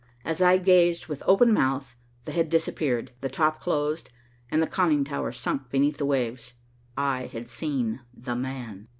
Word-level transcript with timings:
As 0.25 0.41
I 0.41 0.57
gazed 0.57 1.05
with 1.05 1.21
open 1.27 1.53
mouth, 1.53 1.95
the 2.25 2.31
head 2.31 2.49
disappeared, 2.49 3.11
the 3.21 3.29
top 3.29 3.59
closed, 3.59 4.09
and 4.49 4.59
the 4.59 4.65
conning 4.65 5.03
tower 5.03 5.31
sunk 5.31 5.69
beneath 5.69 5.97
the 5.97 6.07
waves. 6.07 6.53
I 6.97 7.27
had 7.27 7.47
seen 7.47 7.99
"the 8.11 8.35
man." 8.35 8.87